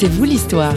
C'est 0.00 0.06
vous 0.06 0.22
l'histoire. 0.22 0.76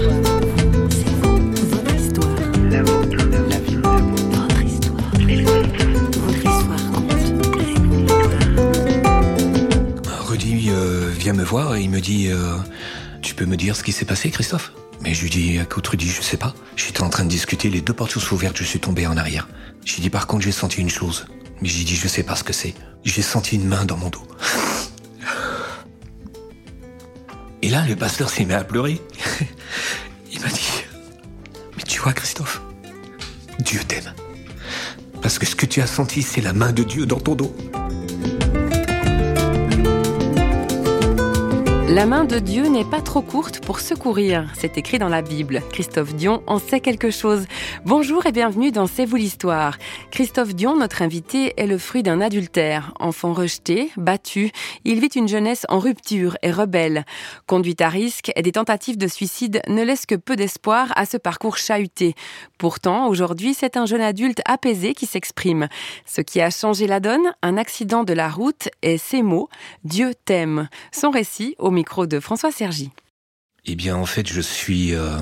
Rudy 10.21 10.71
euh, 10.71 11.11
vient 11.15 11.33
me 11.33 11.43
voir 11.43 11.75
et 11.75 11.83
il 11.83 11.91
me 11.91 11.99
dit 11.99 12.29
euh, 12.31 12.55
Tu 13.21 13.35
peux 13.35 13.45
me 13.45 13.55
dire 13.55 13.75
ce 13.75 13.83
qui 13.83 13.91
s'est 13.91 14.05
passé, 14.05 14.31
Christophe? 14.31 14.73
Mais 15.01 15.13
je 15.13 15.21
lui 15.21 15.29
dis 15.29 15.59
Écoute, 15.59 15.85
Rudy, 15.85 16.07
je 16.07 16.23
sais 16.23 16.37
pas. 16.37 16.55
J'étais 16.75 17.03
en 17.03 17.09
train 17.09 17.23
de 17.23 17.29
discuter, 17.29 17.69
les 17.69 17.81
deux 17.81 17.93
portes 17.93 18.17
sont 18.17 18.33
ouvertes, 18.33 18.57
je 18.57 18.63
suis 18.63 18.79
tombé 18.79 19.05
en 19.05 19.17
arrière. 19.17 19.47
J'ai 19.85 20.01
dit 20.01 20.09
Par 20.09 20.25
contre, 20.25 20.45
j'ai 20.45 20.51
senti 20.51 20.81
une 20.81 20.89
chose. 20.89 21.27
Mais 21.61 21.69
j'ai 21.69 21.83
dit 21.83 21.95
Je 21.95 22.07
sais 22.07 22.23
pas 22.23 22.35
ce 22.35 22.43
que 22.43 22.53
c'est. 22.53 22.73
J'ai 23.03 23.21
senti 23.21 23.55
une 23.55 23.67
main 23.67 23.85
dans 23.85 23.97
mon 23.97 24.09
dos. 24.09 24.23
là, 27.71 27.85
le 27.87 27.95
pasteur 27.95 28.29
s'est 28.29 28.45
mis 28.45 28.53
à 28.53 28.63
pleurer. 28.63 29.01
Il 30.31 30.41
m'a 30.41 30.49
dit 30.49 30.83
Mais 31.77 31.83
tu 31.83 31.99
vois, 31.99 32.13
Christophe, 32.13 32.61
Dieu 33.59 33.79
t'aime. 33.87 34.13
Parce 35.21 35.39
que 35.39 35.45
ce 35.45 35.55
que 35.55 35.65
tu 35.65 35.81
as 35.81 35.87
senti, 35.87 36.21
c'est 36.21 36.41
la 36.41 36.53
main 36.53 36.73
de 36.73 36.83
Dieu 36.83 37.05
dans 37.05 37.19
ton 37.19 37.35
dos. 37.35 37.55
La 41.93 42.05
main 42.05 42.23
de 42.23 42.39
Dieu 42.39 42.69
n'est 42.69 42.85
pas 42.85 43.01
trop 43.01 43.21
courte 43.21 43.59
pour 43.59 43.81
secourir. 43.81 44.49
C'est 44.53 44.77
écrit 44.77 44.97
dans 44.97 45.09
la 45.09 45.21
Bible. 45.21 45.61
Christophe 45.73 46.15
Dion 46.15 46.41
en 46.47 46.57
sait 46.57 46.79
quelque 46.79 47.11
chose. 47.11 47.47
Bonjour 47.83 48.25
et 48.25 48.31
bienvenue 48.31 48.71
dans 48.71 48.87
C'est 48.87 49.03
vous 49.03 49.17
l'histoire. 49.17 49.77
Christophe 50.09 50.55
Dion, 50.55 50.77
notre 50.77 51.01
invité, 51.01 51.53
est 51.57 51.67
le 51.67 51.77
fruit 51.77 52.01
d'un 52.01 52.21
adultère. 52.21 52.93
Enfant 53.01 53.33
rejeté, 53.33 53.91
battu, 53.97 54.51
il 54.85 55.01
vit 55.01 55.07
une 55.07 55.27
jeunesse 55.27 55.65
en 55.67 55.79
rupture 55.79 56.37
et 56.43 56.51
rebelle. 56.51 57.03
Conduite 57.45 57.81
à 57.81 57.89
risque 57.89 58.31
et 58.37 58.41
des 58.41 58.53
tentatives 58.53 58.97
de 58.97 59.07
suicide 59.07 59.61
ne 59.67 59.83
laissent 59.83 60.05
que 60.05 60.15
peu 60.15 60.37
d'espoir 60.37 60.93
à 60.95 61.05
ce 61.05 61.17
parcours 61.17 61.57
chahuté. 61.57 62.15
Pourtant, 62.57 63.09
aujourd'hui, 63.09 63.53
c'est 63.53 63.75
un 63.75 63.85
jeune 63.85 63.99
adulte 63.99 64.39
apaisé 64.45 64.93
qui 64.93 65.07
s'exprime. 65.07 65.67
Ce 66.05 66.21
qui 66.21 66.39
a 66.39 66.51
changé 66.51 66.87
la 66.87 67.01
donne, 67.01 67.33
un 67.41 67.57
accident 67.57 68.05
de 68.05 68.13
la 68.13 68.29
route 68.29 68.69
et 68.81 68.97
ces 68.97 69.23
mots, 69.23 69.49
Dieu 69.83 70.13
t'aime. 70.23 70.69
Son 70.93 71.09
récit 71.09 71.55
au 71.59 71.69
micro 71.81 72.05
de 72.05 72.19
François 72.19 72.51
Sergi. 72.51 72.91
Eh 73.65 73.73
bien, 73.73 73.95
en 73.95 74.05
fait, 74.05 74.27
je 74.27 74.39
suis 74.39 74.93
euh, 74.93 75.17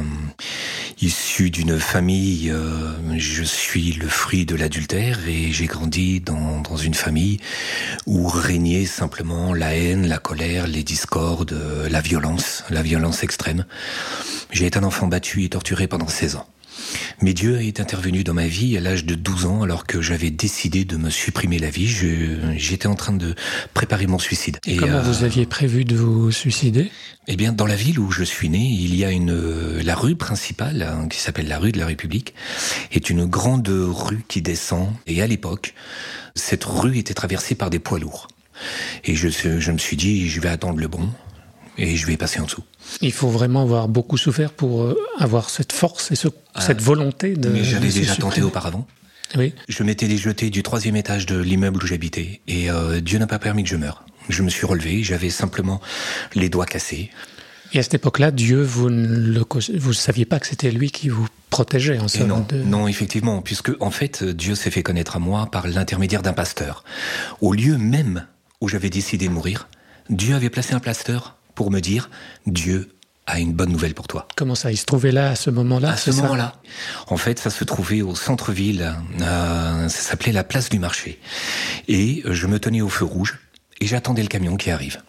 issu 1.01 1.51
d'une 1.51 1.79
famille, 1.79 2.51
euh, 2.51 2.91
je 3.17 3.43
suis 3.43 3.93
le 3.93 4.09
fruit 4.09 4.45
de 4.45 4.55
l'adultère 4.55 5.19
et 5.25 5.53
j'ai 5.53 5.67
grandi 5.67 6.19
dans, 6.19 6.59
dans 6.59 6.75
une 6.75 6.95
famille 6.95 7.39
où 8.05 8.27
régnait 8.27 8.85
simplement 8.85 9.53
la 9.53 9.73
haine, 9.73 10.05
la 10.05 10.17
colère, 10.17 10.67
les 10.67 10.83
discordes, 10.83 11.57
la 11.89 12.01
violence, 12.01 12.65
la 12.69 12.81
violence 12.81 13.23
extrême. 13.23 13.65
J'ai 14.51 14.65
été 14.65 14.79
un 14.79 14.83
enfant 14.83 15.07
battu 15.07 15.45
et 15.45 15.49
torturé 15.49 15.87
pendant 15.87 16.09
16 16.09 16.35
ans. 16.35 16.47
Mais 17.21 17.33
Dieu 17.33 17.61
est 17.61 17.79
intervenu 17.79 18.23
dans 18.23 18.33
ma 18.33 18.47
vie 18.47 18.77
à 18.77 18.79
l'âge 18.79 19.05
de 19.05 19.15
12 19.15 19.45
ans 19.45 19.61
alors 19.63 19.85
que 19.85 20.01
j'avais 20.01 20.31
décidé 20.31 20.85
de 20.85 20.97
me 20.97 21.09
supprimer 21.09 21.59
la 21.59 21.69
vie. 21.69 21.87
J'étais 22.57 22.87
en 22.87 22.95
train 22.95 23.13
de 23.13 23.35
préparer 23.73 24.07
mon 24.07 24.19
suicide. 24.19 24.59
Et, 24.65 24.77
comment 24.77 24.97
euh, 24.97 25.01
vous 25.01 25.23
aviez 25.23 25.45
prévu 25.45 25.85
de 25.85 25.95
vous 25.95 26.31
suicider? 26.31 26.91
Eh 27.27 27.35
bien, 27.35 27.51
dans 27.51 27.65
la 27.65 27.75
ville 27.75 27.99
où 27.99 28.11
je 28.11 28.23
suis 28.23 28.49
né, 28.49 28.59
il 28.59 28.95
y 28.95 29.05
a 29.05 29.11
une 29.11 29.79
la 29.81 29.95
rue 29.95 30.15
principale 30.15 30.81
hein, 30.81 31.07
qui 31.09 31.19
s'appelle 31.19 31.47
la 31.47 31.59
rue 31.59 31.71
de 31.71 31.79
la 31.79 31.85
République, 31.85 32.33
est 32.91 33.09
une 33.09 33.25
grande 33.25 33.67
rue 33.69 34.23
qui 34.27 34.41
descend. 34.41 34.93
Et 35.07 35.21
à 35.21 35.27
l'époque, 35.27 35.73
cette 36.35 36.63
rue 36.63 36.97
était 36.97 37.13
traversée 37.13 37.55
par 37.55 37.69
des 37.69 37.79
poids 37.79 37.99
lourds. 37.99 38.27
Et 39.05 39.15
je, 39.15 39.29
je 39.29 39.71
me 39.71 39.77
suis 39.77 39.95
dit, 39.95 40.27
je 40.27 40.41
vais 40.41 40.49
attendre 40.49 40.79
le 40.79 40.87
bon 40.87 41.09
et 41.79 41.95
je 41.95 42.05
vais 42.05 42.17
passer 42.17 42.39
en 42.39 42.45
dessous. 42.45 42.63
Il 43.01 43.11
faut 43.11 43.29
vraiment 43.29 43.61
avoir 43.61 43.87
beaucoup 43.87 44.17
souffert 44.17 44.51
pour 44.51 44.83
euh, 44.83 44.97
avoir 45.17 45.49
cette 45.49 45.71
force 45.71 46.11
et 46.11 46.15
ce, 46.15 46.27
ah. 46.53 46.61
cette 46.61 46.81
volonté 46.81 47.33
de. 47.33 47.49
Mais 47.49 47.63
j'avais 47.63 47.89
déjà 47.89 48.15
tenté 48.15 48.41
auparavant. 48.41 48.85
Oui. 49.37 49.53
Je 49.67 49.83
m'étais 49.83 50.09
jeté 50.17 50.49
du 50.49 50.63
troisième 50.63 50.95
étage 50.95 51.25
de 51.25 51.37
l'immeuble 51.37 51.83
où 51.83 51.87
j'habitais 51.87 52.41
et 52.47 52.69
euh, 52.71 52.99
Dieu 52.99 53.19
n'a 53.19 53.27
pas 53.27 53.39
permis 53.39 53.63
que 53.63 53.69
je 53.69 53.75
meure. 53.75 54.03
Je 54.27 54.43
me 54.43 54.49
suis 54.49 54.65
relevé, 54.65 55.03
j'avais 55.03 55.29
simplement 55.29 55.81
les 56.35 56.49
doigts 56.49 56.65
cassés. 56.65 57.11
Et 57.73 57.79
à 57.79 57.83
cette 57.83 57.95
époque-là, 57.95 58.31
Dieu, 58.31 58.61
vous 58.63 58.89
ne 58.89 59.39
vous 59.77 59.93
saviez 59.93 60.25
pas 60.25 60.39
que 60.39 60.47
c'était 60.47 60.71
lui 60.71 60.89
qui 60.89 61.09
vous 61.09 61.27
protégeait 61.51 61.99
en 61.99 62.07
somme. 62.07 62.27
Non, 62.27 62.45
non, 62.65 62.87
effectivement, 62.87 63.41
puisque 63.41 63.71
en 63.79 63.91
fait, 63.91 64.23
Dieu 64.23 64.55
s'est 64.55 64.71
fait 64.71 64.81
connaître 64.81 65.15
à 65.15 65.19
moi 65.19 65.47
par 65.51 65.67
l'intermédiaire 65.67 66.23
d'un 66.23 66.33
pasteur. 66.33 66.83
Au 67.41 67.53
lieu 67.53 67.77
même 67.77 68.25
où 68.61 68.67
j'avais 68.67 68.89
décidé 68.89 69.27
de 69.27 69.33
mourir, 69.33 69.67
Dieu 70.09 70.33
avait 70.33 70.49
placé 70.49 70.73
un 70.73 70.79
pasteur 70.79 71.38
pour 71.59 71.71
me 71.71 71.81
dire 71.81 72.09
Dieu 72.47 72.87
a 73.27 73.37
une 73.37 73.51
bonne 73.51 73.69
nouvelle 73.69 73.93
pour 73.93 74.07
toi. 74.07 74.29
Comment 74.37 74.55
ça 74.55 74.71
Il 74.71 74.77
se 74.77 74.85
trouvait 74.85 75.11
là 75.11 75.31
à 75.31 75.35
ce 75.35 75.49
moment-là 75.49 75.89
À 75.89 75.97
ce 75.97 76.09
moment-là. 76.11 76.55
En 77.07 77.17
fait, 77.17 77.37
ça 77.37 77.49
se 77.49 77.65
trouvait 77.65 78.01
au 78.01 78.15
centre-ville. 78.15 78.95
Euh, 79.19 79.89
ça 79.89 80.01
s'appelait 80.01 80.31
la 80.31 80.45
place 80.45 80.69
du 80.69 80.79
marché. 80.79 81.19
Et 81.89 82.23
je 82.23 82.47
me 82.47 82.61
tenais 82.61 82.79
au 82.79 82.87
feu 82.87 83.03
rouge 83.03 83.39
et 83.81 83.87
j'attendais 83.87 84.21
le 84.21 84.29
camion 84.29 84.55
qui 84.55 84.71
arrive. 84.71 85.01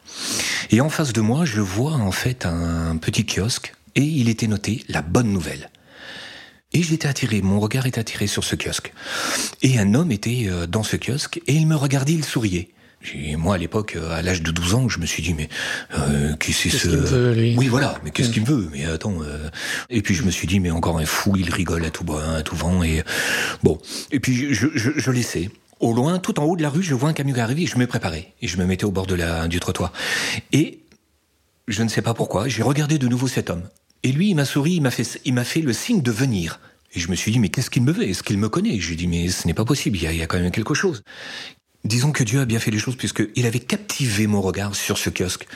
Et 0.72 0.80
en 0.80 0.88
face 0.88 1.12
de 1.12 1.20
moi, 1.20 1.44
je 1.44 1.60
vois 1.60 1.92
en 1.92 2.10
fait 2.10 2.46
un 2.46 2.96
petit 2.96 3.24
kiosque 3.24 3.72
et 3.94 4.02
il 4.02 4.28
était 4.28 4.48
noté 4.48 4.84
la 4.88 5.02
bonne 5.02 5.32
nouvelle. 5.32 5.70
Et 6.72 6.82
j'étais 6.82 7.06
attiré, 7.06 7.42
mon 7.42 7.60
regard 7.60 7.86
était 7.86 8.00
attiré 8.00 8.26
sur 8.26 8.42
ce 8.42 8.56
kiosque. 8.56 8.92
Et 9.62 9.78
un 9.78 9.94
homme 9.94 10.10
était 10.10 10.46
euh, 10.48 10.66
dans 10.66 10.82
ce 10.82 10.96
kiosque 10.96 11.40
et 11.46 11.54
il 11.54 11.68
me 11.68 11.76
regardait, 11.76 12.14
il 12.14 12.24
souriait. 12.24 12.70
Moi, 13.38 13.54
à 13.54 13.58
l'époque, 13.58 13.96
euh, 13.96 14.10
à 14.10 14.20
l'âge 14.20 14.42
de 14.42 14.50
12 14.50 14.74
ans, 14.74 14.88
je 14.88 14.98
me 14.98 15.06
suis 15.06 15.22
dit, 15.22 15.32
mais 15.32 15.48
euh, 15.96 16.34
qui 16.36 16.52
c'est 16.52 16.68
ce... 16.68 16.88
Veut, 16.88 17.32
lui? 17.32 17.56
Oui, 17.56 17.68
voilà, 17.68 17.98
mais 18.04 18.10
qu'est-ce 18.10 18.28
qu'il 18.30 18.42
me 18.42 18.46
veut? 18.46 18.68
Mais 18.72 18.84
attends... 18.84 19.22
Euh... 19.22 19.48
Et 19.88 20.02
puis 20.02 20.14
je 20.14 20.22
me 20.22 20.30
suis 20.30 20.46
dit, 20.46 20.60
mais 20.60 20.70
encore 20.70 20.98
un 20.98 21.06
fou, 21.06 21.34
il 21.36 21.50
rigole 21.50 21.84
à 21.84 21.90
tout 21.90 22.04
bas, 22.04 22.36
à 22.36 22.42
tout 22.42 22.56
vent, 22.56 22.82
et... 22.82 23.02
Bon, 23.62 23.78
et 24.12 24.20
puis 24.20 24.52
je, 24.54 24.68
je, 24.74 24.90
je 24.94 25.10
laissais. 25.10 25.50
Au 25.80 25.94
loin, 25.94 26.18
tout 26.18 26.38
en 26.38 26.44
haut 26.44 26.56
de 26.56 26.62
la 26.62 26.68
rue, 26.68 26.82
je 26.82 26.94
vois 26.94 27.08
un 27.08 27.14
camion 27.14 27.34
qui 27.34 27.40
arrive 27.40 27.58
et 27.60 27.66
je 27.66 27.78
me 27.78 27.86
préparais. 27.86 28.34
Et 28.42 28.48
je 28.48 28.58
me 28.58 28.66
mettais 28.66 28.84
au 28.84 28.90
bord 28.90 29.06
de 29.06 29.14
la, 29.14 29.48
du 29.48 29.60
trottoir. 29.60 29.94
Et 30.52 30.80
je 31.68 31.82
ne 31.82 31.88
sais 31.88 32.02
pas 32.02 32.12
pourquoi, 32.12 32.48
j'ai 32.48 32.62
regardé 32.62 32.98
de 32.98 33.08
nouveau 33.08 33.28
cet 33.28 33.48
homme. 33.48 33.62
Et 34.02 34.12
lui, 34.12 34.28
il 34.28 34.34
m'a 34.34 34.44
souri, 34.44 34.74
il 34.74 34.82
m'a 34.82 34.90
fait, 34.90 35.20
il 35.24 35.32
m'a 35.32 35.44
fait 35.44 35.62
le 35.62 35.72
signe 35.72 36.02
de 36.02 36.10
venir. 36.10 36.60
Et 36.92 37.00
je 37.00 37.08
me 37.08 37.14
suis 37.14 37.32
dit, 37.32 37.38
mais 37.38 37.48
qu'est-ce 37.48 37.70
qu'il 37.70 37.82
me 37.82 37.92
veut? 37.92 38.02
Est-ce 38.02 38.22
qu'il 38.22 38.36
me 38.36 38.48
connaît? 38.48 38.78
Je 38.78 38.88
lui 38.88 38.94
ai 38.94 38.96
dit, 38.96 39.06
mais 39.06 39.28
ce 39.28 39.46
n'est 39.46 39.54
pas 39.54 39.64
possible, 39.64 39.96
il 39.96 40.02
y, 40.02 40.06
a, 40.06 40.12
il 40.12 40.18
y 40.18 40.22
a 40.22 40.26
quand 40.26 40.38
même 40.38 40.50
quelque 40.50 40.74
chose. 40.74 41.02
Disons 41.84 42.12
que 42.12 42.22
Dieu 42.22 42.40
a 42.40 42.44
bien 42.44 42.58
fait 42.58 42.70
les 42.70 42.78
choses 42.78 42.94
puisqu'il 42.94 43.46
avait 43.46 43.58
captivé 43.58 44.26
mon 44.26 44.42
regard 44.42 44.74
sur 44.74 44.98
ce 44.98 45.08
kiosque. 45.08 45.46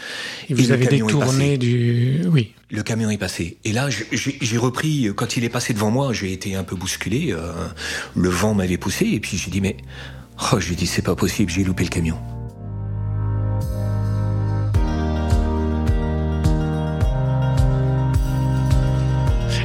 Et 0.49 0.55
vous 0.55 0.73
avez 0.73 0.87
détourné 0.87 1.59
du... 1.59 2.23
Oui. 2.29 2.55
Le 2.71 2.83
camion 2.83 3.11
est 3.11 3.19
passé. 3.19 3.59
Et 3.65 3.73
là, 3.73 3.89
j'ai 3.91 4.59
repris, 4.59 5.11
quand 5.15 5.37
il 5.37 5.45
est 5.45 5.51
passé 5.51 5.75
devant 5.75 5.91
moi, 5.91 6.15
j'ai 6.15 6.33
été 6.33 6.55
un 6.55 6.65
peu 6.65 6.77
bousculé, 6.77 7.33
euh, 7.33 7.53
le 8.17 8.31
vent 8.31 8.55
m'avait 8.55 8.79
poussé, 8.79 9.07
et 9.07 9.21
puis 9.21 9.37
j'ai 9.37 9.51
dit, 9.51 9.61
mais... 9.61 9.77
Oh, 10.51 10.59
j'ai 10.59 10.75
dit, 10.75 10.87
c'est 10.87 11.03
pas 11.03 11.15
possible, 11.15 11.53
j'ai 11.53 11.63
loupé 11.63 11.85
le 11.85 11.91
camion. 11.91 12.19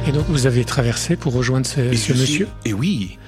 Et 0.06 0.12
donc 0.12 0.26
vous 0.28 0.46
avez 0.46 0.64
traversé 0.64 1.16
pour 1.16 1.32
rejoindre 1.32 1.66
ce, 1.66 1.94
ce 1.94 2.12
monsieur? 2.12 2.48
Et 2.64 2.72
oui, 2.72 3.18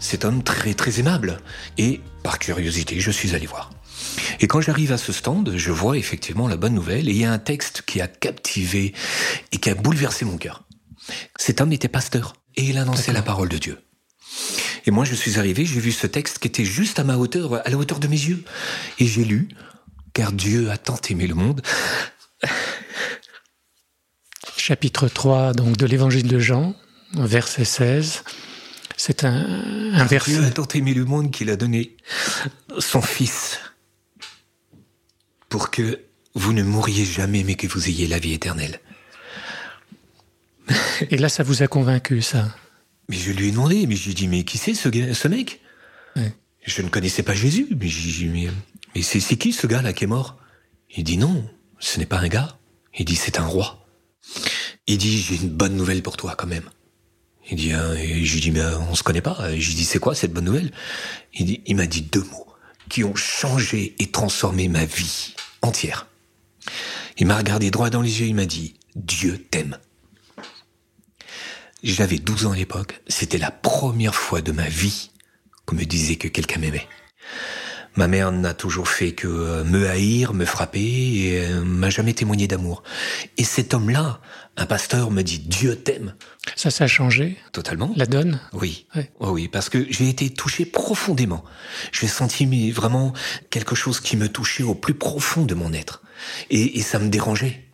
cet 0.00 0.24
homme 0.24 0.42
très 0.42 0.74
très 0.74 0.98
aimable. 0.98 1.38
Et 1.78 2.00
par 2.22 2.38
curiosité, 2.38 2.98
je 2.98 3.10
suis 3.10 3.34
allé 3.34 3.46
voir. 3.46 3.70
Et 4.40 4.46
quand 4.46 4.60
j'arrive 4.60 4.92
à 4.92 4.98
ce 4.98 5.12
stand, 5.12 5.52
je 5.54 5.70
vois 5.70 5.96
effectivement 5.98 6.48
la 6.48 6.56
bonne 6.56 6.74
nouvelle 6.74 7.08
et 7.08 7.12
il 7.12 7.18
y 7.18 7.24
a 7.24 7.32
un 7.32 7.38
texte 7.38 7.82
qui 7.86 8.00
a 8.00 8.08
captivé 8.08 8.94
et 9.52 9.58
qui 9.58 9.70
a 9.70 9.74
bouleversé 9.74 10.24
mon 10.24 10.38
cœur. 10.38 10.64
Cet 11.38 11.60
homme 11.60 11.72
était 11.72 11.88
pasteur 11.88 12.34
et 12.56 12.64
il 12.64 12.78
annonçait 12.78 13.12
la 13.12 13.22
parole 13.22 13.48
de 13.48 13.58
Dieu. 13.58 13.78
Et 14.86 14.90
moi, 14.90 15.04
je 15.04 15.14
suis 15.14 15.38
arrivé, 15.38 15.64
j'ai 15.66 15.80
vu 15.80 15.92
ce 15.92 16.06
texte 16.06 16.38
qui 16.38 16.48
était 16.48 16.64
juste 16.64 16.98
à 16.98 17.04
ma 17.04 17.16
hauteur, 17.16 17.66
à 17.66 17.68
la 17.68 17.76
hauteur 17.76 18.00
de 18.00 18.08
mes 18.08 18.16
yeux. 18.16 18.42
Et 18.98 19.06
j'ai 19.06 19.24
lu, 19.24 19.48
car 20.14 20.32
Dieu 20.32 20.70
a 20.70 20.78
tant 20.78 20.98
aimé 21.10 21.26
le 21.26 21.34
monde. 21.34 21.60
Chapitre 24.56 25.08
3 25.08 25.52
donc, 25.52 25.76
de 25.76 25.86
l'évangile 25.86 26.28
de 26.28 26.38
Jean, 26.38 26.74
verset 27.14 27.64
16. 27.64 28.22
C'est 29.02 29.24
un, 29.24 29.94
un 29.94 30.04
verset. 30.04 30.32
Dieu 30.32 30.44
a 30.44 30.50
tant 30.50 30.68
aimé 30.74 30.92
le 30.92 31.06
monde 31.06 31.30
qu'il 31.30 31.48
a 31.48 31.56
donné 31.56 31.96
son 32.78 33.00
Fils 33.00 33.58
pour 35.48 35.70
que 35.70 36.02
vous 36.34 36.52
ne 36.52 36.62
mouriez 36.62 37.06
jamais, 37.06 37.42
mais 37.42 37.54
que 37.54 37.66
vous 37.66 37.88
ayez 37.88 38.06
la 38.06 38.18
vie 38.18 38.34
éternelle. 38.34 38.78
Et 41.08 41.16
là, 41.16 41.30
ça 41.30 41.44
vous 41.44 41.62
a 41.62 41.66
convaincu, 41.66 42.20
ça? 42.20 42.54
Mais 43.08 43.16
je 43.16 43.32
lui 43.32 43.48
ai 43.48 43.50
demandé, 43.52 43.86
mais 43.86 43.96
je 43.96 44.04
lui 44.04 44.10
ai 44.10 44.14
dit, 44.14 44.28
mais 44.28 44.44
qui 44.44 44.58
c'est 44.58 44.74
ce, 44.74 44.90
ce 45.14 45.28
mec? 45.28 45.62
Je 46.66 46.82
ne 46.82 46.90
connaissais 46.90 47.22
pas 47.22 47.32
Jésus, 47.32 47.68
mais, 47.70 47.88
mais, 48.28 48.50
mais 48.94 49.00
c'est 49.00 49.36
qui 49.38 49.54
ce 49.54 49.66
gars-là 49.66 49.94
qui 49.94 50.04
est 50.04 50.08
mort? 50.08 50.36
Il 50.94 51.04
dit 51.04 51.16
non, 51.16 51.48
ce 51.78 51.98
n'est 51.98 52.04
pas 52.04 52.18
un 52.18 52.28
gars. 52.28 52.58
Il 52.98 53.06
dit 53.06 53.16
c'est 53.16 53.38
un 53.38 53.46
roi. 53.46 53.82
Il 54.86 54.98
dit 54.98 55.22
j'ai 55.22 55.36
une 55.36 55.48
bonne 55.48 55.74
nouvelle 55.74 56.02
pour 56.02 56.18
toi 56.18 56.34
quand 56.36 56.46
même. 56.46 56.68
Il 57.48 57.56
dit, 57.56 57.72
hein, 57.72 57.94
et 57.94 58.24
je 58.24 58.34
lui 58.34 58.40
dis, 58.40 58.50
mais 58.50 58.60
euh, 58.60 58.78
on 58.90 58.94
se 58.94 59.02
connaît 59.02 59.22
pas. 59.22 59.36
Je 59.56 59.66
lui 59.66 59.74
dis, 59.74 59.84
c'est 59.84 59.98
quoi 59.98 60.14
cette 60.14 60.32
bonne 60.32 60.44
nouvelle? 60.44 60.72
Il 61.34 61.60
il 61.66 61.76
m'a 61.76 61.86
dit 61.86 62.02
deux 62.02 62.22
mots 62.22 62.46
qui 62.88 63.04
ont 63.04 63.14
changé 63.14 63.94
et 63.98 64.10
transformé 64.10 64.68
ma 64.68 64.84
vie 64.84 65.34
entière. 65.62 66.06
Il 67.16 67.26
m'a 67.26 67.36
regardé 67.36 67.70
droit 67.70 67.90
dans 67.90 68.02
les 68.02 68.20
yeux, 68.20 68.26
il 68.26 68.34
m'a 68.34 68.46
dit 68.46 68.74
Dieu 68.96 69.38
t'aime. 69.50 69.78
J'avais 71.82 72.18
12 72.18 72.46
ans 72.46 72.52
à 72.52 72.56
l'époque, 72.56 73.00
c'était 73.08 73.38
la 73.38 73.50
première 73.50 74.14
fois 74.14 74.42
de 74.42 74.52
ma 74.52 74.68
vie 74.68 75.10
qu'on 75.64 75.76
me 75.76 75.84
disait 75.84 76.16
que 76.16 76.28
quelqu'un 76.28 76.60
m'aimait. 76.60 76.86
Ma 78.00 78.08
mère 78.08 78.32
n'a 78.32 78.54
toujours 78.54 78.88
fait 78.88 79.12
que 79.12 79.28
euh, 79.28 79.62
me 79.62 79.86
haïr, 79.86 80.32
me 80.32 80.46
frapper 80.46 80.80
et 80.80 81.44
euh, 81.44 81.62
m'a 81.62 81.90
jamais 81.90 82.14
témoigné 82.14 82.48
d'amour. 82.48 82.82
Et 83.36 83.44
cet 83.44 83.74
homme-là, 83.74 84.22
un 84.56 84.64
pasteur, 84.64 85.10
me 85.10 85.20
dit 85.20 85.38
Dieu 85.38 85.76
t'aime. 85.76 86.14
Ça, 86.56 86.70
ça 86.70 86.84
a 86.84 86.86
changé 86.86 87.36
Totalement. 87.52 87.92
La 87.96 88.06
donne? 88.06 88.40
Oui. 88.54 88.86
Oh 89.18 89.32
oui, 89.32 89.48
parce 89.48 89.68
que 89.68 89.84
j'ai 89.90 90.08
été 90.08 90.30
touché 90.30 90.64
profondément. 90.64 91.44
J'ai 91.92 92.06
senti 92.06 92.46
mais, 92.46 92.70
vraiment 92.70 93.12
quelque 93.50 93.74
chose 93.74 94.00
qui 94.00 94.16
me 94.16 94.30
touchait 94.30 94.62
au 94.62 94.74
plus 94.74 94.94
profond 94.94 95.44
de 95.44 95.54
mon 95.54 95.74
être. 95.74 96.00
Et, 96.48 96.78
et 96.78 96.80
ça 96.80 96.98
me 96.98 97.10
dérangeait. 97.10 97.66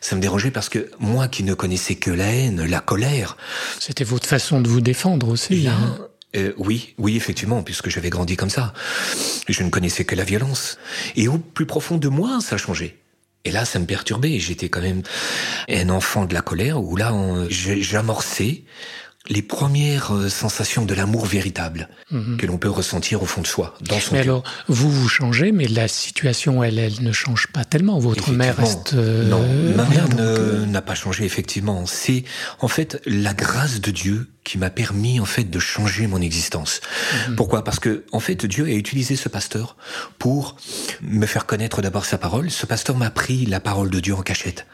Ça 0.00 0.16
me 0.16 0.20
dérangeait 0.20 0.50
parce 0.50 0.68
que 0.68 0.90
moi 0.98 1.28
qui 1.28 1.44
ne 1.44 1.54
connaissais 1.54 1.94
que 1.94 2.10
la 2.10 2.26
haine, 2.26 2.64
la 2.64 2.80
colère. 2.80 3.36
C'était 3.78 4.02
votre 4.02 4.26
façon 4.26 4.60
de 4.60 4.68
vous 4.68 4.80
défendre 4.80 5.28
aussi. 5.28 5.62
Là, 5.62 5.70
hein 5.70 6.08
euh, 6.36 6.52
oui, 6.58 6.94
oui, 6.98 7.16
effectivement, 7.16 7.62
puisque 7.62 7.88
j'avais 7.88 8.10
grandi 8.10 8.36
comme 8.36 8.50
ça. 8.50 8.74
Je 9.48 9.62
ne 9.62 9.70
connaissais 9.70 10.04
que 10.04 10.14
la 10.14 10.24
violence. 10.24 10.78
Et 11.16 11.28
au 11.28 11.38
plus 11.38 11.66
profond 11.66 11.96
de 11.96 12.08
moi, 12.08 12.40
ça 12.40 12.56
changé. 12.56 12.98
Et 13.44 13.50
là, 13.50 13.64
ça 13.64 13.78
me 13.78 13.86
perturbait. 13.86 14.38
J'étais 14.38 14.68
quand 14.68 14.82
même 14.82 15.02
un 15.68 15.88
enfant 15.88 16.26
de 16.26 16.34
la 16.34 16.42
colère 16.42 16.82
où 16.82 16.96
là, 16.96 17.14
j'amorçais 17.48 18.64
les 19.28 19.42
premières 19.42 20.14
euh, 20.14 20.28
sensations 20.28 20.84
de 20.84 20.94
l'amour 20.94 21.26
véritable 21.26 21.88
mhm. 22.10 22.36
que 22.38 22.46
l'on 22.46 22.56
peut 22.56 22.70
ressentir 22.70 23.22
au 23.22 23.26
fond 23.26 23.42
de 23.42 23.46
soi, 23.46 23.74
dans 23.82 24.00
son 24.00 24.14
Mais 24.14 24.20
alors, 24.20 24.42
vous 24.68 24.90
vous 24.90 25.08
changez, 25.08 25.52
mais 25.52 25.66
la 25.66 25.88
situation, 25.88 26.62
elle, 26.62 26.78
elle 26.78 27.02
ne 27.02 27.12
change 27.12 27.48
pas 27.48 27.64
tellement. 27.64 27.98
Votre 27.98 28.30
mère 28.32 28.56
reste. 28.56 28.94
Euh, 28.94 29.28
non, 29.28 29.44
ma 29.76 29.84
mère 29.84 30.06
euh, 30.18 30.64
n'a 30.66 30.82
pas 30.82 30.94
changé 30.94 31.24
effectivement. 31.24 31.84
C'est 31.86 32.24
en 32.60 32.68
fait 32.68 33.02
la 33.06 33.34
grâce 33.34 33.80
de 33.80 33.90
Dieu 33.90 34.28
qui 34.44 34.56
m'a 34.56 34.70
permis 34.70 35.20
en 35.20 35.26
fait 35.26 35.44
de 35.44 35.58
changer 35.58 36.06
mon 36.06 36.22
existence. 36.22 36.80
Mhm. 37.28 37.36
Pourquoi? 37.36 37.64
Parce 37.64 37.80
que 37.80 38.04
en 38.12 38.20
fait 38.20 38.46
Dieu 38.46 38.64
a 38.64 38.70
utilisé 38.70 39.16
ce 39.16 39.28
pasteur 39.28 39.76
pour 40.18 40.56
me 41.02 41.26
faire 41.26 41.44
connaître 41.44 41.82
d'abord 41.82 42.06
sa 42.06 42.18
parole. 42.18 42.50
Ce 42.50 42.64
pasteur 42.64 42.96
m'a 42.96 43.10
pris 43.10 43.44
la 43.44 43.60
parole 43.60 43.90
de 43.90 44.00
Dieu 44.00 44.14
en 44.14 44.22
cachette 44.22 44.66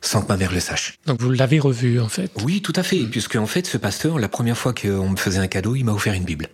sans 0.00 0.22
que 0.22 0.28
ma 0.28 0.36
mère 0.36 0.52
le 0.52 0.60
sache. 0.60 0.98
Donc 1.06 1.20
vous 1.20 1.30
l'avez 1.30 1.58
revu 1.58 2.00
en 2.00 2.08
fait 2.08 2.30
Oui, 2.42 2.60
tout 2.62 2.72
à 2.76 2.82
fait, 2.82 3.00
puisque 3.04 3.36
en 3.36 3.46
fait 3.46 3.66
ce 3.66 3.76
pasteur, 3.78 4.18
la 4.18 4.28
première 4.28 4.56
fois 4.56 4.72
qu'on 4.72 5.10
me 5.10 5.16
faisait 5.16 5.38
un 5.38 5.48
cadeau, 5.48 5.76
il 5.76 5.84
m'a 5.84 5.92
offert 5.92 6.14
une 6.14 6.24
Bible. 6.24 6.48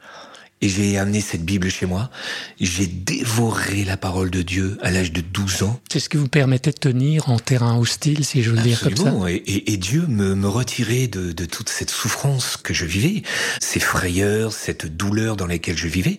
Et 0.61 0.69
j'ai 0.69 0.96
amené 0.96 1.20
cette 1.20 1.44
Bible 1.44 1.69
chez 1.69 1.85
moi. 1.85 2.11
J'ai 2.58 2.87
dévoré 2.87 3.85
la 3.85 3.99
parole 3.99 4.31
de 4.31 4.41
Dieu 4.41 4.79
à 4.81 4.91
l'âge 4.91 5.12
de 5.12 5.20
12 5.20 5.62
ans. 5.64 5.79
C'est 5.93 6.00
ce 6.00 6.08
qui 6.08 6.17
vous 6.17 6.29
permettait 6.29 6.70
de 6.70 6.79
tenir 6.79 7.29
en 7.29 7.38
terrain 7.38 7.76
hostile, 7.76 8.25
si 8.25 8.43
je 8.43 8.50
veux 8.50 8.62
dire 8.62 8.81
comme 8.81 8.96
ça. 8.96 9.12
Et, 9.29 9.35
et, 9.35 9.73
et 9.73 9.76
Dieu 9.76 10.06
me, 10.08 10.35
me 10.35 10.49
retirait 10.49 11.06
de, 11.06 11.32
de 11.32 11.44
toute 11.44 11.69
cette 11.69 11.91
souffrance 11.91 12.56
que 12.56 12.73
je 12.73 12.87
vivais, 12.87 13.25
ces 13.61 13.81
frayeurs, 13.81 14.52
cette 14.52 14.87
douleur 14.87 15.37
dans 15.37 15.46
laquelle 15.46 15.76
je 15.76 15.88
vivais. 15.88 16.19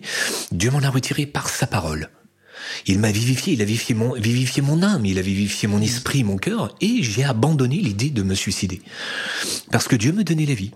Dieu 0.52 0.70
m'en 0.70 0.82
a 0.82 0.90
retiré 0.90 1.26
par 1.26 1.48
sa 1.48 1.66
parole. 1.66 2.08
Il 2.86 2.98
m'a 2.98 3.10
vivifié, 3.10 3.54
il 3.54 3.62
a 3.62 3.64
vivifié 3.64 3.94
mon, 3.94 4.12
vivifié 4.12 4.62
mon 4.62 4.82
âme, 4.82 5.06
il 5.06 5.18
a 5.18 5.22
vivifié 5.22 5.68
mon 5.68 5.80
esprit, 5.80 6.24
mon 6.24 6.36
cœur, 6.36 6.74
et 6.80 7.02
j'ai 7.02 7.24
abandonné 7.24 7.76
l'idée 7.76 8.10
de 8.10 8.22
me 8.22 8.34
suicider. 8.34 8.82
Parce 9.70 9.88
que 9.88 9.96
Dieu 9.96 10.12
me 10.12 10.24
donnait 10.24 10.46
la 10.46 10.54
vie. 10.54 10.72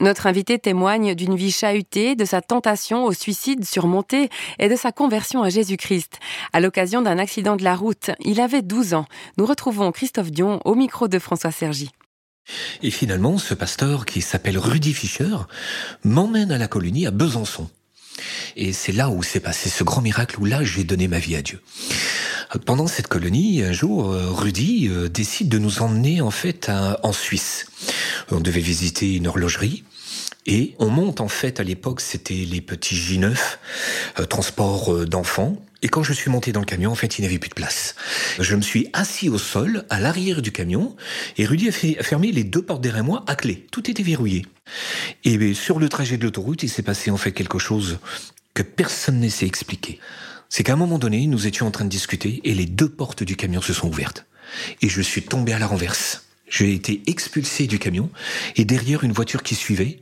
Notre 0.00 0.28
invité 0.28 0.60
témoigne 0.60 1.16
d'une 1.16 1.34
vie 1.34 1.50
chahutée, 1.50 2.14
de 2.14 2.24
sa 2.24 2.40
tentation 2.40 3.04
au 3.04 3.12
suicide 3.12 3.64
surmonté 3.64 4.28
et 4.60 4.68
de 4.68 4.76
sa 4.76 4.92
conversion 4.92 5.42
à 5.42 5.48
Jésus-Christ. 5.48 6.20
À 6.52 6.60
l'occasion 6.60 7.02
d'un 7.02 7.18
accident 7.18 7.56
de 7.56 7.64
la 7.64 7.74
route, 7.74 8.12
il 8.20 8.40
avait 8.40 8.62
12 8.62 8.94
ans. 8.94 9.06
Nous 9.38 9.46
retrouvons 9.46 9.90
Christophe 9.90 10.30
Dion 10.30 10.60
au 10.64 10.76
micro 10.76 11.08
de 11.08 11.18
François 11.18 11.50
Sergi. 11.50 11.90
Et 12.82 12.92
finalement, 12.92 13.38
ce 13.38 13.54
pasteur 13.54 14.06
qui 14.06 14.20
s'appelle 14.20 14.56
Rudy 14.56 14.94
Fischer 14.94 15.36
m'emmène 16.04 16.52
à 16.52 16.58
la 16.58 16.68
colonie 16.68 17.06
à 17.06 17.10
Besançon. 17.10 17.68
Et 18.56 18.72
c'est 18.72 18.92
là 18.92 19.10
où 19.10 19.22
s'est 19.22 19.40
passé 19.40 19.68
ce 19.68 19.84
grand 19.84 20.00
miracle, 20.00 20.36
où 20.40 20.44
là 20.44 20.64
j'ai 20.64 20.84
donné 20.84 21.08
ma 21.08 21.18
vie 21.18 21.36
à 21.36 21.42
Dieu. 21.42 21.60
Pendant 22.64 22.86
cette 22.86 23.08
colonie, 23.08 23.62
un 23.62 23.72
jour, 23.72 24.10
euh, 24.10 24.30
Rudy 24.30 24.88
euh, 24.88 25.08
décide 25.08 25.48
de 25.48 25.58
nous 25.58 25.82
emmener 25.82 26.20
en 26.20 26.30
fait 26.30 26.70
en 27.02 27.12
Suisse. 27.12 27.66
On 28.30 28.40
devait 28.40 28.60
visiter 28.60 29.14
une 29.14 29.26
horlogerie. 29.26 29.84
Et 30.48 30.74
on 30.78 30.88
monte 30.88 31.20
en 31.20 31.28
fait 31.28 31.60
à 31.60 31.62
l'époque, 31.62 32.00
c'était 32.00 32.34
les 32.34 32.62
petits 32.62 32.96
J9, 32.96 33.36
euh, 34.18 34.24
transport 34.24 35.06
d'enfants. 35.06 35.62
Et 35.82 35.88
quand 35.88 36.02
je 36.02 36.14
suis 36.14 36.30
monté 36.30 36.52
dans 36.52 36.60
le 36.60 36.66
camion, 36.66 36.90
en 36.90 36.94
fait, 36.96 37.18
il 37.18 37.20
n'y 37.20 37.28
avait 37.28 37.38
plus 37.38 37.50
de 37.50 37.54
place. 37.54 37.94
Je 38.40 38.56
me 38.56 38.62
suis 38.62 38.88
assis 38.94 39.28
au 39.28 39.38
sol, 39.38 39.84
à 39.90 40.00
l'arrière 40.00 40.42
du 40.42 40.50
camion, 40.50 40.96
et 41.36 41.46
Rudy 41.46 41.68
a, 41.68 41.72
fait, 41.72 41.98
a 41.98 42.02
fermé 42.02 42.32
les 42.32 42.42
deux 42.42 42.62
portes 42.62 42.80
derrière 42.80 43.04
moi 43.04 43.24
à 43.28 43.36
clé. 43.36 43.66
Tout 43.70 43.88
était 43.88 44.02
verrouillé. 44.02 44.44
Et 45.24 45.54
sur 45.54 45.78
le 45.78 45.88
trajet 45.88 46.16
de 46.16 46.24
l'autoroute, 46.24 46.62
il 46.62 46.68
s'est 46.68 46.82
passé 46.82 47.10
en 47.10 47.16
fait 47.16 47.32
quelque 47.32 47.58
chose 47.58 47.98
que 48.54 48.62
personne 48.62 49.20
ne 49.20 49.28
sait 49.28 49.46
expliquer. 49.46 50.00
C'est 50.48 50.64
qu'à 50.64 50.72
un 50.72 50.76
moment 50.76 50.98
donné, 50.98 51.26
nous 51.26 51.46
étions 51.46 51.66
en 51.66 51.70
train 51.70 51.84
de 51.84 51.90
discuter 51.90 52.40
et 52.44 52.54
les 52.54 52.66
deux 52.66 52.88
portes 52.88 53.22
du 53.22 53.36
camion 53.36 53.60
se 53.60 53.74
sont 53.74 53.88
ouvertes. 53.88 54.24
Et 54.80 54.88
je 54.88 55.02
suis 55.02 55.22
tombé 55.22 55.52
à 55.52 55.58
la 55.58 55.66
renverse. 55.66 56.27
J'ai 56.50 56.72
été 56.72 57.02
expulsé 57.06 57.66
du 57.66 57.78
camion 57.78 58.10
et 58.56 58.64
derrière 58.64 59.04
une 59.04 59.12
voiture 59.12 59.42
qui 59.42 59.54
suivait. 59.54 60.00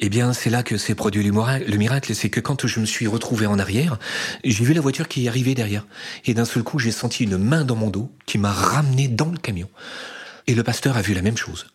Eh 0.00 0.08
bien, 0.08 0.32
c'est 0.32 0.50
là 0.50 0.62
que 0.62 0.76
s'est 0.76 0.94
produit 0.94 1.22
le 1.22 1.76
miracle, 1.76 2.14
c'est 2.14 2.28
que 2.28 2.40
quand 2.40 2.66
je 2.66 2.80
me 2.80 2.86
suis 2.86 3.06
retrouvé 3.06 3.46
en 3.46 3.58
arrière, 3.58 3.98
j'ai 4.44 4.64
vu 4.64 4.74
la 4.74 4.80
voiture 4.80 5.08
qui 5.08 5.28
arrivait 5.28 5.54
derrière. 5.54 5.86
Et 6.24 6.34
d'un 6.34 6.44
seul 6.44 6.62
coup, 6.62 6.78
j'ai 6.78 6.90
senti 6.90 7.24
une 7.24 7.38
main 7.38 7.64
dans 7.64 7.76
mon 7.76 7.90
dos 7.90 8.10
qui 8.26 8.38
m'a 8.38 8.52
ramené 8.52 9.08
dans 9.08 9.30
le 9.30 9.38
camion. 9.38 9.68
Et 10.46 10.54
le 10.54 10.62
pasteur 10.62 10.96
a 10.96 11.02
vu 11.02 11.14
la 11.14 11.22
même 11.22 11.36
chose. 11.36 11.66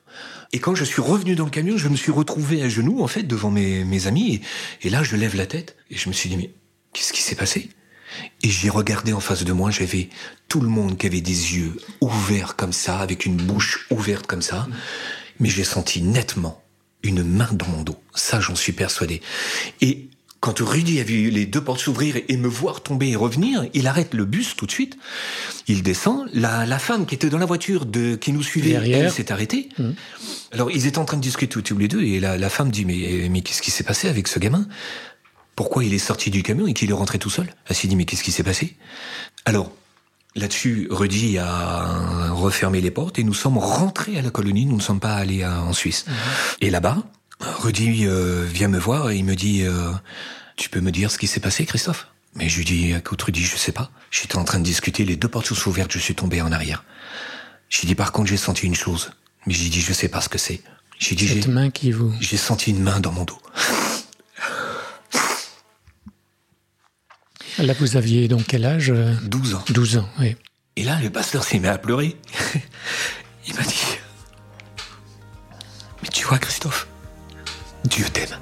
Et 0.53 0.59
quand 0.59 0.75
je 0.75 0.83
suis 0.83 1.01
revenu 1.01 1.35
dans 1.35 1.45
le 1.45 1.51
camion, 1.51 1.77
je 1.77 1.87
me 1.87 1.95
suis 1.95 2.11
retrouvé 2.11 2.61
à 2.61 2.69
genoux, 2.69 3.01
en 3.01 3.07
fait, 3.07 3.23
devant 3.23 3.49
mes, 3.49 4.07
amis. 4.07 4.41
Et, 4.81 4.87
et 4.87 4.89
là, 4.89 5.03
je 5.03 5.15
lève 5.15 5.35
la 5.35 5.45
tête 5.45 5.77
et 5.89 5.97
je 5.97 6.09
me 6.09 6.13
suis 6.13 6.29
dit, 6.29 6.35
mais 6.35 6.51
qu'est-ce 6.93 7.13
qui 7.13 7.21
s'est 7.21 7.35
passé? 7.35 7.69
Et 8.43 8.49
j'ai 8.49 8.69
regardé 8.69 9.13
en 9.13 9.19
face 9.19 9.43
de 9.43 9.53
moi, 9.53 9.71
j'avais 9.71 10.09
tout 10.47 10.61
le 10.61 10.67
monde 10.67 10.97
qui 10.97 11.07
avait 11.07 11.21
des 11.21 11.55
yeux 11.55 11.77
ouverts 12.01 12.55
comme 12.55 12.73
ça, 12.73 12.99
avec 12.99 13.25
une 13.25 13.37
bouche 13.37 13.87
ouverte 13.89 14.27
comme 14.27 14.41
ça. 14.41 14.67
Mais 15.39 15.49
j'ai 15.49 15.63
senti 15.63 16.01
nettement 16.01 16.61
une 17.03 17.23
main 17.23 17.49
dans 17.51 17.67
mon 17.67 17.83
dos. 17.83 17.97
Ça, 18.13 18.39
j'en 18.39 18.55
suis 18.55 18.73
persuadé. 18.73 19.21
Et 19.81 20.09
quand 20.39 20.59
Rudy 20.59 20.99
a 20.99 21.03
vu 21.03 21.29
les 21.29 21.45
deux 21.45 21.63
portes 21.63 21.79
s'ouvrir 21.79 22.15
et 22.27 22.35
me 22.35 22.47
voir 22.47 22.81
tomber 22.81 23.09
et 23.09 23.15
revenir, 23.15 23.67
il 23.73 23.85
arrête 23.87 24.13
le 24.13 24.25
bus 24.25 24.55
tout 24.55 24.65
de 24.65 24.71
suite. 24.71 24.97
Il 25.67 25.83
descend. 25.83 26.27
La, 26.33 26.65
la 26.65 26.79
femme 26.79 27.05
qui 27.05 27.15
était 27.15 27.29
dans 27.29 27.37
la 27.37 27.45
voiture 27.45 27.85
de, 27.85 28.15
qui 28.15 28.33
nous 28.33 28.43
suivait, 28.43 28.71
elle 28.71 29.11
s'est 29.11 29.31
arrêtée. 29.31 29.69
Mmh. 29.77 29.91
Alors, 30.51 30.71
ils 30.71 30.87
étaient 30.87 30.97
en 30.97 31.05
train 31.05 31.17
de 31.17 31.21
discuter 31.21 31.61
tous 31.61 31.77
les 31.77 31.87
deux 31.87 32.01
et 32.01 32.19
la, 32.19 32.37
la 32.37 32.49
femme 32.49 32.71
dit, 32.71 32.85
mais, 32.85 33.27
mais 33.29 33.41
qu'est-ce 33.41 33.61
qui 33.61 33.71
s'est 33.71 33.83
passé 33.83 34.09
avec 34.09 34.27
ce 34.27 34.39
gamin? 34.39 34.67
Pourquoi 35.61 35.83
il 35.83 35.93
est 35.93 35.99
sorti 35.99 36.31
du 36.31 36.41
camion 36.41 36.65
et 36.65 36.73
qu'il 36.73 36.89
est 36.89 36.93
rentré 36.93 37.19
tout 37.19 37.29
seul? 37.29 37.53
Elle 37.67 37.75
s'est 37.75 37.87
dit, 37.87 37.95
mais 37.95 38.05
qu'est-ce 38.05 38.23
qui 38.23 38.31
s'est 38.31 38.41
passé? 38.41 38.75
Alors, 39.45 39.71
là-dessus, 40.33 40.87
Rudy 40.89 41.37
a 41.37 42.31
refermé 42.31 42.81
les 42.81 42.89
portes 42.89 43.19
et 43.19 43.23
nous 43.23 43.35
sommes 43.35 43.59
rentrés 43.59 44.17
à 44.17 44.23
la 44.23 44.31
colonie, 44.31 44.65
nous 44.65 44.77
ne 44.77 44.81
sommes 44.81 44.99
pas 44.99 45.13
allés 45.13 45.45
en 45.45 45.71
Suisse. 45.71 46.05
Mhm. 46.07 46.13
Et 46.61 46.69
là-bas, 46.71 46.97
Rudy 47.59 48.07
euh, 48.07 48.43
vient 48.43 48.69
me 48.69 48.79
voir 48.79 49.11
et 49.11 49.17
il 49.17 49.23
me 49.23 49.35
dit, 49.35 49.61
euh, 49.61 49.91
tu 50.55 50.71
peux 50.71 50.81
me 50.81 50.91
dire 50.91 51.11
ce 51.11 51.19
qui 51.19 51.27
s'est 51.27 51.39
passé, 51.39 51.63
Christophe? 51.67 52.07
Mais 52.33 52.49
je 52.49 52.57
lui 52.57 52.65
dis, 52.65 52.93
écoute 52.93 53.21
Rudy, 53.21 53.43
je 53.43 53.55
sais 53.55 53.71
pas. 53.71 53.91
J'étais 54.09 54.37
en 54.37 54.43
train 54.43 54.57
de 54.57 54.63
discuter, 54.63 55.05
les 55.05 55.15
deux 55.15 55.27
portes 55.27 55.45
sont 55.45 55.69
ouvertes, 55.69 55.91
je 55.91 55.99
suis 55.99 56.15
tombé 56.15 56.41
en 56.41 56.51
arrière. 56.51 56.83
J'ai 57.69 57.85
dit, 57.85 57.93
par 57.93 58.11
contre, 58.13 58.31
j'ai 58.31 58.37
senti 58.37 58.65
une 58.65 58.73
chose. 58.73 59.11
Mais 59.45 59.53
j'ai 59.53 59.69
dit, 59.69 59.79
je 59.79 59.93
sais 59.93 60.07
pas 60.07 60.21
ce 60.21 60.29
que 60.29 60.39
c'est. 60.39 60.63
J'ai 60.97 61.13
dit, 61.13 61.27
Cette 61.27 61.49
main 61.49 61.69
qui 61.69 61.91
vous... 61.91 62.11
J'ai 62.19 62.37
senti 62.37 62.71
une 62.71 62.81
main 62.81 62.99
dans 62.99 63.11
mon 63.11 63.25
dos. 63.25 63.37
Là, 67.61 67.73
vous 67.79 67.95
aviez 67.95 68.27
donc 68.27 68.45
quel 68.47 68.65
âge 68.65 68.91
12 69.23 69.53
ans. 69.53 69.63
12 69.69 69.97
ans, 69.97 70.09
oui. 70.19 70.35
Et 70.77 70.83
là, 70.83 70.99
le 70.99 71.11
pasteur 71.11 71.43
s'est 71.43 71.59
mis 71.59 71.67
à 71.67 71.77
pleurer. 71.77 72.17
Il 73.47 73.53
m'a 73.53 73.61
dit 73.61 73.83
Mais 76.01 76.09
tu 76.09 76.25
vois, 76.25 76.39
Christophe, 76.39 76.87
Dieu 77.85 78.05
t'aime. 78.11 78.35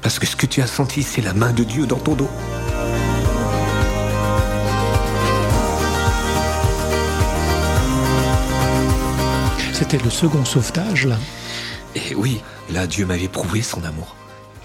Parce 0.00 0.18
que 0.18 0.26
ce 0.26 0.34
que 0.34 0.46
tu 0.46 0.62
as 0.62 0.66
senti, 0.66 1.02
c'est 1.02 1.20
la 1.20 1.34
main 1.34 1.52
de 1.52 1.62
Dieu 1.62 1.86
dans 1.86 1.98
ton 1.98 2.14
dos. 2.14 2.30
C'était 9.74 9.98
le 9.98 10.08
second 10.08 10.46
sauvetage, 10.46 11.04
là. 11.06 11.18
Et 11.94 12.14
oui, 12.14 12.40
là, 12.70 12.86
Dieu 12.86 13.04
m'avait 13.04 13.28
prouvé 13.28 13.60
son 13.60 13.84
amour 13.84 14.16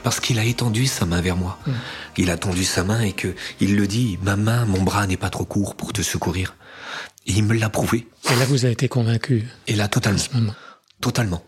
parce 0.04 0.20
qu'il 0.20 0.40
a 0.40 0.46
étendu 0.46 0.88
sa 0.88 1.06
main 1.06 1.22
vers 1.22 1.36
moi. 1.36 1.58
Mm. 1.66 1.72
Il 2.18 2.30
a 2.30 2.38
tendu 2.38 2.64
sa 2.64 2.84
main 2.84 3.02
et 3.02 3.14
que 3.14 3.36
il 3.60 3.76
le 3.76 3.88
dit, 3.88 4.18
ma 4.24 4.36
main, 4.36 4.66
mon 4.66 4.82
bras 4.82 5.08
n'est 5.08 5.18
pas 5.18 5.30
trop 5.30 5.46
court 5.46 5.76
pour 5.76 5.94
te 5.94 6.02
secourir. 6.02 6.56
Et 7.26 7.34
il 7.34 7.44
me 7.44 7.54
l'a 7.54 7.70
prouvé. 7.70 8.08
Et 8.32 8.36
là, 8.36 8.46
vous 8.46 8.66
avez 8.66 8.74
été 8.74 8.88
convaincu. 8.88 9.48
Et 9.68 9.76
là, 9.76 9.88
totalement. 9.88 10.54
Totalement. 11.00 11.44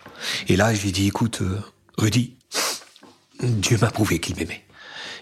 Et 0.48 0.56
là, 0.56 0.74
j'ai 0.74 0.92
dit, 0.92 1.08
écoute, 1.08 1.42
euh, 1.42 1.60
Rudy, 1.98 2.38
Dieu 3.42 3.78
m'a 3.80 3.90
prouvé 3.90 4.20
qu'il 4.20 4.36
m'aimait. 4.36 4.64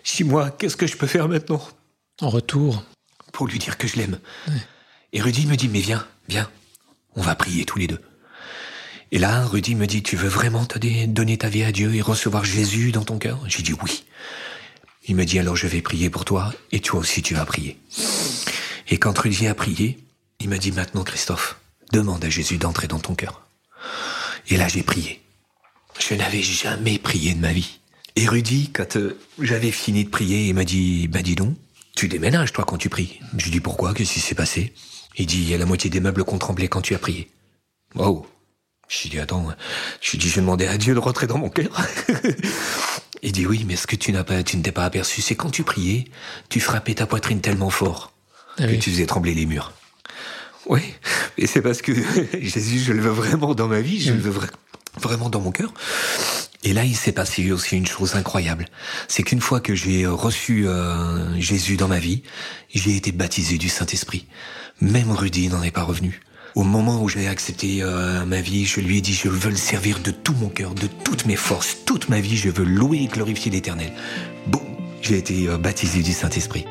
Si 0.03 0.23
moi, 0.23 0.51
qu'est-ce 0.51 0.77
que 0.77 0.87
je 0.87 0.97
peux 0.97 1.07
faire 1.07 1.27
maintenant? 1.27 1.61
En 2.21 2.29
retour 2.29 2.83
Pour 3.33 3.47
lui 3.47 3.59
dire 3.59 3.77
que 3.77 3.87
je 3.87 3.97
l'aime. 3.97 4.19
Et 5.13 5.21
Rudy 5.21 5.45
me 5.45 5.55
dit, 5.55 5.69
mais 5.69 5.79
viens, 5.79 6.05
viens, 6.27 6.49
on 7.15 7.21
va 7.21 7.35
prier 7.35 7.65
tous 7.65 7.79
les 7.79 7.87
deux. 7.87 8.01
Et 9.13 9.19
là, 9.19 9.45
Rudy 9.45 9.75
me 9.75 9.87
dit, 9.87 10.03
tu 10.03 10.15
veux 10.15 10.29
vraiment 10.29 10.65
te 10.65 10.79
donner 11.05 11.37
ta 11.37 11.49
vie 11.49 11.63
à 11.63 11.71
Dieu 11.71 11.93
et 11.95 12.01
recevoir 12.01 12.45
Jésus 12.45 12.91
dans 12.91 13.03
ton 13.03 13.17
cœur? 13.17 13.39
J'ai 13.47 13.61
dit 13.61 13.73
oui. 13.83 14.05
Il 15.07 15.15
me 15.15 15.25
dit, 15.25 15.37
alors 15.39 15.55
je 15.55 15.67
vais 15.67 15.81
prier 15.81 16.09
pour 16.09 16.23
toi 16.23 16.53
et 16.71 16.79
toi 16.79 16.99
aussi 16.99 17.21
tu 17.21 17.33
vas 17.33 17.45
prier. 17.45 17.77
Et 18.87 18.97
quand 18.97 19.17
Rudy 19.17 19.47
a 19.47 19.55
prié, 19.55 19.97
il 20.39 20.49
m'a 20.49 20.57
dit, 20.57 20.71
maintenant 20.71 21.03
Christophe, 21.03 21.57
demande 21.91 22.23
à 22.23 22.29
Jésus 22.29 22.57
d'entrer 22.57 22.87
dans 22.87 22.99
ton 22.99 23.15
cœur. 23.15 23.41
Et 24.47 24.57
là, 24.57 24.67
j'ai 24.67 24.83
prié. 24.83 25.21
Je 25.99 26.15
n'avais 26.15 26.41
jamais 26.41 26.97
prié 26.97 27.33
de 27.33 27.39
ma 27.39 27.51
vie. 27.51 27.79
Et 28.15 28.27
Rudy, 28.27 28.71
quand 28.73 28.95
euh, 28.95 29.17
j'avais 29.39 29.71
fini 29.71 30.05
de 30.05 30.09
prier, 30.09 30.47
il 30.47 30.53
m'a 30.53 30.63
dit, 30.63 31.07
bah 31.07 31.21
dis 31.21 31.35
donc, 31.35 31.55
tu 31.95 32.07
déménages 32.07 32.53
toi 32.53 32.65
quand 32.65 32.77
tu 32.77 32.89
pries. 32.89 33.19
Je 33.37 33.45
lui 33.45 33.51
dis 33.51 33.59
pourquoi, 33.59 33.93
qu'est-ce 33.93 34.13
qui 34.13 34.19
s'est 34.19 34.35
passé? 34.35 34.73
Il 35.17 35.25
dit, 35.25 35.41
il 35.41 35.49
y 35.49 35.53
a 35.53 35.57
la 35.57 35.65
moitié 35.65 35.89
des 35.89 35.99
meubles 35.99 36.23
qui 36.23 36.33
ont 36.33 36.37
tremblé 36.37 36.67
quand 36.67 36.81
tu 36.81 36.95
as 36.95 36.99
prié. 36.99 37.29
Wow. 37.95 38.25
Je 38.91 39.03
lui 39.03 39.09
dis, 39.09 39.19
attends, 39.19 39.47
je 40.01 40.11
lui 40.11 40.17
dis, 40.17 40.27
je 40.27 40.41
demandais 40.41 40.67
à 40.67 40.77
Dieu 40.77 40.93
de 40.93 40.99
rentrer 40.99 41.25
dans 41.25 41.37
mon 41.37 41.47
cœur. 41.47 41.69
il 43.21 43.31
dit, 43.31 43.47
oui, 43.47 43.63
mais 43.65 43.77
ce 43.77 43.87
que 43.87 43.95
tu 43.95 44.11
n'as 44.11 44.25
pas, 44.25 44.43
tu 44.43 44.57
ne 44.57 44.63
t'es 44.63 44.73
pas 44.73 44.83
aperçu, 44.83 45.21
c'est 45.21 45.35
quand 45.35 45.49
tu 45.49 45.63
priais, 45.63 46.05
tu 46.49 46.59
frappais 46.59 46.93
ta 46.93 47.05
poitrine 47.05 47.39
tellement 47.39 47.69
fort 47.69 48.11
ah 48.57 48.67
que 48.67 48.75
tu 48.75 48.91
faisais 48.91 49.05
trembler 49.05 49.33
les 49.33 49.45
murs. 49.45 49.71
Oui, 50.65 50.81
et 51.37 51.47
c'est 51.47 51.61
parce 51.61 51.81
que 51.81 51.93
Jésus, 52.41 52.79
je 52.79 52.91
le 52.91 52.99
veux 52.99 53.11
vraiment 53.11 53.55
dans 53.55 53.69
ma 53.69 53.79
vie, 53.79 54.01
je 54.01 54.11
le 54.11 54.17
mm. 54.17 54.21
veux 54.23 54.47
vraiment 54.99 55.29
dans 55.29 55.39
mon 55.39 55.51
cœur. 55.51 55.73
Et 56.65 56.73
là, 56.73 56.83
il 56.83 56.95
s'est 56.95 57.13
passé 57.13 57.49
aussi 57.53 57.77
une 57.77 57.87
chose 57.87 58.15
incroyable. 58.15 58.65
C'est 59.07 59.23
qu'une 59.23 59.39
fois 59.39 59.61
que 59.61 59.73
j'ai 59.73 60.05
reçu 60.05 60.67
euh, 60.67 61.39
Jésus 61.39 61.77
dans 61.77 61.87
ma 61.87 61.99
vie, 61.99 62.23
j'ai 62.73 62.97
été 62.97 63.13
baptisé 63.13 63.57
du 63.57 63.69
Saint-Esprit. 63.69 64.27
Même 64.81 65.11
Rudy 65.11 65.47
n'en 65.47 65.63
est 65.63 65.71
pas 65.71 65.83
revenu. 65.83 66.19
Au 66.53 66.63
moment 66.63 67.01
où 67.01 67.07
j'ai 67.07 67.27
accepté 67.27 67.81
euh, 67.81 68.25
ma 68.25 68.41
vie, 68.41 68.65
je 68.65 68.81
lui 68.81 68.97
ai 68.97 69.01
dit, 69.01 69.13
je 69.13 69.29
veux 69.29 69.51
le 69.51 69.55
servir 69.55 69.99
de 69.99 70.11
tout 70.11 70.33
mon 70.33 70.49
cœur, 70.49 70.73
de 70.73 70.87
toutes 70.87 71.25
mes 71.25 71.37
forces, 71.37 71.77
toute 71.85 72.09
ma 72.09 72.19
vie, 72.19 72.35
je 72.35 72.49
veux 72.49 72.65
louer 72.65 73.03
et 73.03 73.07
glorifier 73.07 73.51
l'Éternel. 73.51 73.93
Bon, 74.47 74.61
j'ai 75.01 75.17
été 75.17 75.47
euh, 75.47 75.57
baptisé 75.57 76.01
du 76.01 76.11
Saint-Esprit. 76.11 76.65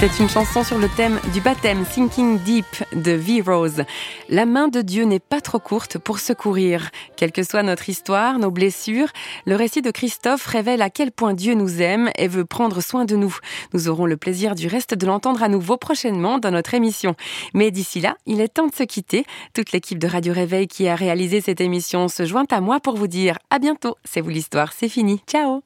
C'est 0.00 0.18
une 0.18 0.30
chanson 0.30 0.64
sur 0.64 0.78
le 0.78 0.88
thème 0.88 1.20
du 1.34 1.42
baptême 1.42 1.84
Thinking 1.84 2.38
Deep 2.38 2.64
de 2.94 3.12
V-Rose. 3.12 3.82
La 4.30 4.46
main 4.46 4.68
de 4.68 4.80
Dieu 4.80 5.04
n'est 5.04 5.20
pas 5.20 5.42
trop 5.42 5.58
courte 5.58 5.98
pour 5.98 6.20
secourir. 6.20 6.88
Quelle 7.16 7.32
que 7.32 7.42
soit 7.42 7.62
notre 7.62 7.90
histoire, 7.90 8.38
nos 8.38 8.50
blessures, 8.50 9.08
le 9.44 9.56
récit 9.56 9.82
de 9.82 9.90
Christophe 9.90 10.46
révèle 10.46 10.80
à 10.80 10.88
quel 10.88 11.12
point 11.12 11.34
Dieu 11.34 11.52
nous 11.52 11.82
aime 11.82 12.08
et 12.16 12.28
veut 12.28 12.46
prendre 12.46 12.80
soin 12.80 13.04
de 13.04 13.14
nous. 13.14 13.36
Nous 13.74 13.88
aurons 13.88 14.06
le 14.06 14.16
plaisir 14.16 14.54
du 14.54 14.68
reste 14.68 14.94
de 14.94 15.04
l'entendre 15.04 15.42
à 15.42 15.48
nouveau 15.48 15.76
prochainement 15.76 16.38
dans 16.38 16.50
notre 16.50 16.72
émission. 16.72 17.14
Mais 17.52 17.70
d'ici 17.70 18.00
là, 18.00 18.16
il 18.24 18.40
est 18.40 18.48
temps 18.48 18.68
de 18.68 18.74
se 18.74 18.84
quitter. 18.84 19.26
Toute 19.52 19.72
l'équipe 19.72 19.98
de 19.98 20.08
Radio 20.08 20.32
Réveil 20.32 20.66
qui 20.66 20.88
a 20.88 20.94
réalisé 20.94 21.42
cette 21.42 21.60
émission 21.60 22.08
se 22.08 22.24
joint 22.24 22.46
à 22.50 22.62
moi 22.62 22.80
pour 22.80 22.96
vous 22.96 23.06
dire 23.06 23.36
à 23.50 23.58
bientôt. 23.58 23.98
C'est 24.04 24.22
vous 24.22 24.30
l'histoire, 24.30 24.72
c'est 24.72 24.88
fini. 24.88 25.20
Ciao 25.26 25.60